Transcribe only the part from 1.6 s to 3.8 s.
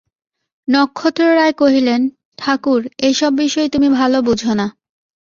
কহিলেন, ঠাকুর, এ-সব বিষয়ে